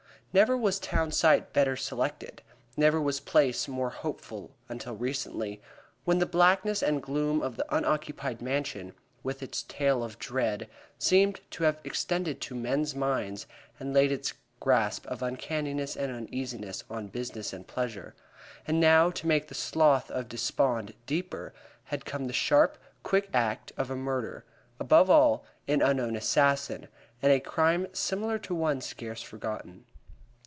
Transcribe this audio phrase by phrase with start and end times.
[0.33, 2.41] Never was town site better selected;
[2.77, 5.61] never was place more hopeful until recently,
[6.05, 8.93] when the blackness and gloom of the unoccupied Mansion,
[9.23, 13.45] with its tale of dread, seemed to have extended to men's minds
[13.77, 18.15] and laid its grasp of uncanniness and uneasiness on business and pleasure.
[18.65, 23.73] And now, to make the slough of despond deeper, had come the sharp, quick act
[23.75, 24.45] of a murderer
[24.79, 26.87] above all, an unknown assassin
[27.21, 29.83] and a crime similar to one scarce forgotten.